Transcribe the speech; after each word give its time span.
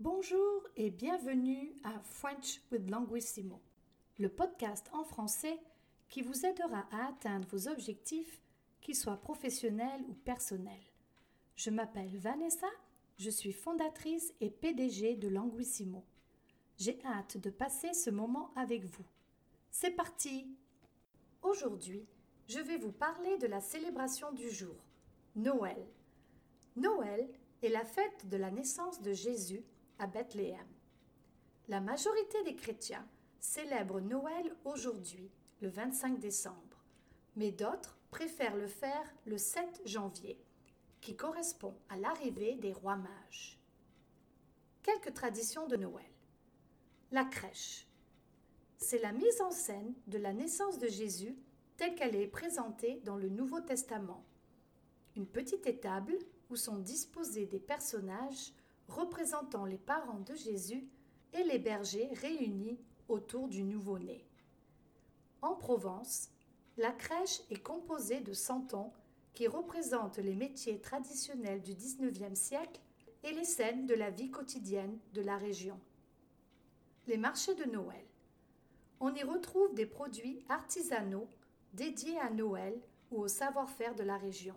Bonjour 0.00 0.66
et 0.76 0.90
bienvenue 0.90 1.72
à 1.84 2.00
French 2.00 2.60
with 2.72 2.90
Languissimo, 2.90 3.62
le 4.18 4.28
podcast 4.28 4.90
en 4.92 5.04
français 5.04 5.56
qui 6.08 6.20
vous 6.20 6.44
aidera 6.44 6.84
à 6.90 7.10
atteindre 7.10 7.46
vos 7.52 7.68
objectifs, 7.68 8.42
qu'ils 8.80 8.96
soient 8.96 9.20
professionnels 9.20 10.02
ou 10.08 10.14
personnels. 10.14 10.90
Je 11.54 11.70
m'appelle 11.70 12.18
Vanessa, 12.18 12.66
je 13.18 13.30
suis 13.30 13.52
fondatrice 13.52 14.34
et 14.40 14.50
PDG 14.50 15.14
de 15.14 15.28
Languissimo. 15.28 16.04
J'ai 16.76 16.98
hâte 17.04 17.38
de 17.38 17.50
passer 17.50 17.94
ce 17.94 18.10
moment 18.10 18.50
avec 18.56 18.84
vous. 18.86 19.06
C'est 19.70 19.92
parti 19.92 20.48
Aujourd'hui, 21.40 22.04
je 22.48 22.58
vais 22.58 22.78
vous 22.78 22.92
parler 22.92 23.38
de 23.38 23.46
la 23.46 23.60
célébration 23.60 24.32
du 24.32 24.50
jour, 24.50 24.74
Noël. 25.36 25.86
Noël 26.74 27.28
est 27.62 27.68
la 27.68 27.84
fête 27.84 28.28
de 28.28 28.36
la 28.36 28.50
naissance 28.50 29.00
de 29.00 29.12
Jésus 29.12 29.62
à 29.98 30.06
Bethléem. 30.06 30.66
La 31.68 31.80
majorité 31.80 32.42
des 32.44 32.54
chrétiens 32.54 33.06
célèbrent 33.40 34.00
Noël 34.00 34.54
aujourd'hui, 34.64 35.30
le 35.60 35.68
25 35.68 36.18
décembre, 36.18 36.84
mais 37.36 37.52
d'autres 37.52 37.98
préfèrent 38.10 38.56
le 38.56 38.66
faire 38.66 39.14
le 39.24 39.38
7 39.38 39.82
janvier, 39.86 40.38
qui 41.00 41.16
correspond 41.16 41.76
à 41.88 41.96
l'arrivée 41.96 42.56
des 42.56 42.72
rois 42.72 42.96
mages. 42.96 43.58
Quelques 44.82 45.14
traditions 45.14 45.66
de 45.66 45.76
Noël. 45.76 46.04
La 47.10 47.24
crèche. 47.24 47.86
C'est 48.78 49.00
la 49.00 49.12
mise 49.12 49.40
en 49.40 49.50
scène 49.50 49.94
de 50.06 50.18
la 50.18 50.32
naissance 50.32 50.78
de 50.78 50.88
Jésus 50.88 51.36
telle 51.76 51.94
qu'elle 51.94 52.16
est 52.16 52.26
présentée 52.26 53.00
dans 53.04 53.16
le 53.16 53.28
Nouveau 53.28 53.60
Testament. 53.60 54.24
Une 55.16 55.26
petite 55.26 55.66
étable 55.66 56.18
où 56.50 56.56
sont 56.56 56.78
disposés 56.78 57.46
des 57.46 57.60
personnages 57.60 58.52
représentant 58.88 59.64
les 59.64 59.78
parents 59.78 60.20
de 60.20 60.34
Jésus 60.34 60.86
et 61.32 61.44
les 61.44 61.58
bergers 61.58 62.10
réunis 62.14 62.78
autour 63.08 63.48
du 63.48 63.62
nouveau-né. 63.64 64.24
En 65.42 65.54
Provence, 65.54 66.30
la 66.76 66.92
crèche 66.92 67.40
est 67.50 67.62
composée 67.62 68.20
de 68.20 68.32
santons 68.32 68.92
qui 69.34 69.46
représentent 69.46 70.18
les 70.18 70.34
métiers 70.34 70.80
traditionnels 70.80 71.62
du 71.62 71.74
XIXe 71.74 72.38
siècle 72.38 72.80
et 73.22 73.32
les 73.32 73.44
scènes 73.44 73.86
de 73.86 73.94
la 73.94 74.10
vie 74.10 74.30
quotidienne 74.30 74.98
de 75.12 75.22
la 75.22 75.36
région. 75.36 75.78
Les 77.06 77.16
marchés 77.16 77.54
de 77.54 77.64
Noël. 77.64 78.04
On 79.00 79.14
y 79.14 79.22
retrouve 79.22 79.74
des 79.74 79.86
produits 79.86 80.44
artisanaux 80.48 81.28
dédiés 81.72 82.18
à 82.20 82.30
Noël 82.30 82.80
ou 83.10 83.20
au 83.20 83.28
savoir-faire 83.28 83.94
de 83.94 84.02
la 84.02 84.16
région. 84.16 84.54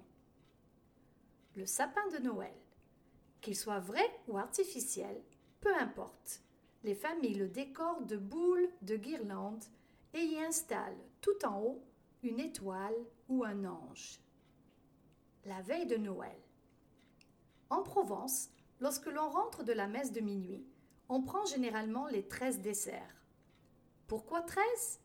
Le 1.55 1.65
sapin 1.65 2.07
de 2.09 2.19
Noël. 2.19 2.53
Qu'il 3.41 3.55
soit 3.55 3.79
vrai 3.79 4.05
ou 4.27 4.37
artificiel, 4.37 5.21
peu 5.61 5.73
importe. 5.75 6.41
Les 6.83 6.95
familles 6.95 7.35
le 7.35 7.47
décorent 7.47 8.03
de 8.03 8.17
boules, 8.17 8.69
de 8.81 8.95
guirlandes 8.95 9.65
et 10.13 10.23
y 10.23 10.39
installent 10.39 10.97
tout 11.21 11.45
en 11.45 11.61
haut 11.61 11.83
une 12.23 12.39
étoile 12.39 12.95
ou 13.29 13.43
un 13.43 13.65
ange. 13.65 14.19
La 15.45 15.61
veille 15.61 15.85
de 15.85 15.97
Noël. 15.97 16.37
En 17.69 17.83
Provence, 17.83 18.49
lorsque 18.79 19.07
l'on 19.07 19.29
rentre 19.29 19.63
de 19.63 19.73
la 19.73 19.87
messe 19.87 20.11
de 20.11 20.21
minuit, 20.21 20.65
on 21.09 21.21
prend 21.21 21.45
généralement 21.45 22.07
les 22.07 22.27
treize 22.27 22.59
desserts. 22.59 23.25
Pourquoi 24.07 24.41
treize? 24.41 24.99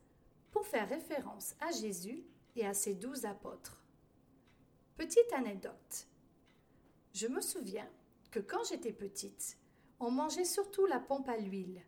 Pour 0.51 0.67
faire 0.67 0.87
référence 0.87 1.55
à 1.59 1.71
Jésus 1.71 2.23
et 2.55 2.65
à 2.65 2.73
ses 2.73 2.93
douze 2.93 3.25
apôtres. 3.25 3.83
Petite 4.95 5.33
anecdote. 5.33 6.07
Je 7.13 7.27
me 7.27 7.41
souviens 7.41 7.89
que 8.33 8.39
quand 8.39 8.63
j'étais 8.63 8.91
petite, 8.91 9.59
on 9.99 10.09
mangeait 10.09 10.43
surtout 10.43 10.87
la 10.87 10.99
pompe 10.99 11.29
à 11.29 11.37
l'huile, 11.37 11.83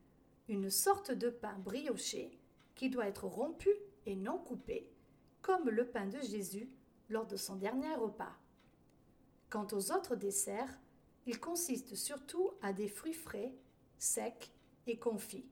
une 0.48 0.70
sorte 0.70 1.12
de 1.12 1.32
pain 1.32 1.58
brioché 1.58 2.40
qui 2.76 2.92
doit 2.92 3.08
être 3.08 3.26
rompu 3.26 3.72
et 4.06 4.16
non 4.16 4.38
coupé, 4.38 4.88
comme 5.42 5.72
le 5.72 5.88
pain 5.88 6.06
de 6.06 6.20
Jésus 6.20 6.70
lors 7.10 7.26
de 7.26 7.36
son 7.36 7.56
dernier 7.56 7.96
repas. 7.96 8.38
Quant 9.50 9.66
aux 9.72 9.92
autres 9.92 10.16
desserts, 10.16 10.80
ils 11.26 11.40
consistent 11.40 11.96
surtout 11.96 12.52
à 12.62 12.74
des 12.74 12.90
fruits 12.90 13.14
frais, 13.14 13.56
secs 13.98 14.52
et 14.86 15.00
confits. 15.00 15.50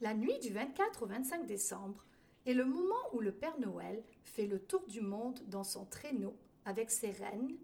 La 0.00 0.14
nuit 0.14 0.38
du 0.38 0.48
24 0.48 1.02
au 1.02 1.06
25 1.08 1.44
décembre 1.44 2.06
est 2.46 2.54
le 2.54 2.64
moment 2.64 3.12
où 3.12 3.20
le 3.20 3.32
Père 3.32 3.60
Noël 3.60 4.02
fait 4.24 4.46
le 4.46 4.60
tour 4.60 4.86
du 4.86 5.02
monde 5.02 5.42
dans 5.48 5.64
son 5.64 5.84
traîneau 5.84 6.38
avec 6.64 6.90
ses 6.90 7.10
reines 7.10 7.58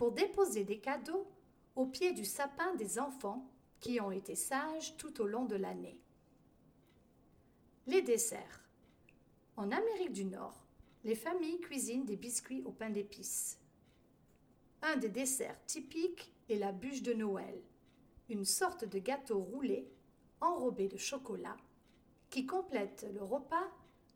pour 0.00 0.12
déposer 0.12 0.64
des 0.64 0.78
cadeaux 0.78 1.26
au 1.76 1.84
pied 1.84 2.14
du 2.14 2.24
sapin 2.24 2.74
des 2.76 2.98
enfants 2.98 3.46
qui 3.80 4.00
ont 4.00 4.10
été 4.10 4.34
sages 4.34 4.96
tout 4.96 5.20
au 5.20 5.26
long 5.26 5.44
de 5.44 5.56
l'année. 5.56 6.00
Les 7.86 8.00
desserts. 8.00 8.66
En 9.58 9.70
Amérique 9.70 10.14
du 10.14 10.24
Nord, 10.24 10.64
les 11.04 11.14
familles 11.14 11.60
cuisinent 11.60 12.06
des 12.06 12.16
biscuits 12.16 12.62
au 12.64 12.72
pain 12.72 12.88
d'épices. 12.88 13.58
Un 14.80 14.96
des 14.96 15.10
desserts 15.10 15.62
typiques 15.66 16.32
est 16.48 16.56
la 16.56 16.72
bûche 16.72 17.02
de 17.02 17.12
Noël, 17.12 17.60
une 18.30 18.46
sorte 18.46 18.86
de 18.86 18.98
gâteau 18.98 19.40
roulé 19.40 19.86
enrobé 20.40 20.88
de 20.88 20.96
chocolat 20.96 21.58
qui 22.30 22.46
complète 22.46 23.06
le 23.12 23.22
repas 23.22 23.68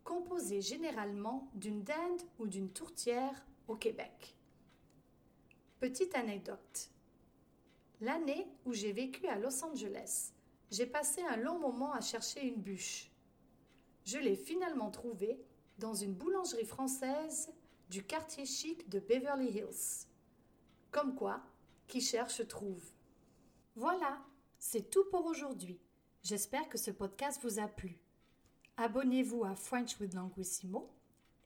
composé 0.02 0.62
généralement 0.62 1.50
d'une 1.52 1.82
dinde 1.82 2.22
ou 2.38 2.46
d'une 2.46 2.70
tourtière 2.70 3.44
au 3.68 3.76
Québec. 3.76 4.34
Petite 5.80 6.14
anecdote. 6.14 6.90
L'année 8.00 8.46
où 8.64 8.72
j'ai 8.72 8.92
vécu 8.92 9.26
à 9.26 9.36
Los 9.36 9.62
Angeles, 9.64 10.32
j'ai 10.70 10.86
passé 10.86 11.20
un 11.22 11.36
long 11.36 11.58
moment 11.58 11.92
à 11.92 12.00
chercher 12.00 12.46
une 12.46 12.60
bûche. 12.60 13.10
Je 14.04 14.18
l'ai 14.18 14.36
finalement 14.36 14.90
trouvée 14.90 15.44
dans 15.78 15.92
une 15.92 16.14
boulangerie 16.14 16.64
française 16.64 17.52
du 17.90 18.04
quartier 18.04 18.46
chic 18.46 18.88
de 18.88 19.00
Beverly 19.00 19.48
Hills. 19.48 20.06
Comme 20.90 21.14
quoi, 21.14 21.42
qui 21.86 22.00
cherche 22.00 22.46
trouve. 22.46 22.84
Voilà, 23.74 24.22
c'est 24.58 24.90
tout 24.90 25.04
pour 25.10 25.26
aujourd'hui. 25.26 25.78
J'espère 26.22 26.68
que 26.68 26.78
ce 26.78 26.92
podcast 26.92 27.40
vous 27.42 27.58
a 27.58 27.66
plu. 27.66 27.98
Abonnez-vous 28.76 29.44
à 29.44 29.54
French 29.54 29.98
with 30.00 30.14
Languissimo 30.14 30.88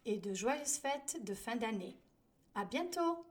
et 0.06 0.18
de 0.18 0.34
joyeuses 0.34 0.78
fêtes 0.78 1.24
de 1.24 1.34
fin 1.34 1.56
d'année. 1.56 1.98
À 2.56 2.66
bientôt! 2.66 3.26